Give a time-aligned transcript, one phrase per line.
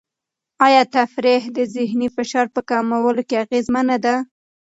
[0.65, 4.15] آیا تفریح د ذهني فشار په کمولو کې اغېزمنه ده؟